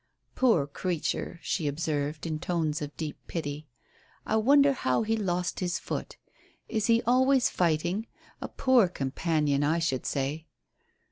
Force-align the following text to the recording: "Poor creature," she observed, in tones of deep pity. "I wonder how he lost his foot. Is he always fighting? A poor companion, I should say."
"Poor 0.33 0.65
creature," 0.65 1.39
she 1.43 1.67
observed, 1.67 2.25
in 2.25 2.39
tones 2.39 2.81
of 2.81 2.97
deep 2.97 3.17
pity. 3.27 3.67
"I 4.25 4.35
wonder 4.37 4.73
how 4.73 5.03
he 5.03 5.15
lost 5.15 5.59
his 5.59 5.77
foot. 5.77 6.17
Is 6.67 6.87
he 6.87 7.03
always 7.03 7.51
fighting? 7.51 8.07
A 8.41 8.47
poor 8.47 8.87
companion, 8.87 9.63
I 9.63 9.77
should 9.77 10.07
say." 10.07 10.47